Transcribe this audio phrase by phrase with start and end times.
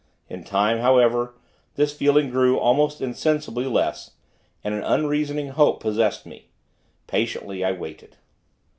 [0.29, 1.35] In time, however,
[1.75, 4.13] this feeling grew, almost insensibly, less,
[4.63, 6.49] and an unreasoning hope possessed me.
[7.05, 8.17] Patiently, I waited.